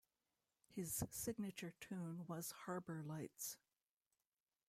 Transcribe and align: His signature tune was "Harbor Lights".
His 0.65 1.03
signature 1.11 1.73
tune 1.79 2.25
was 2.27 2.49
"Harbor 2.65 3.03
Lights". 3.05 3.57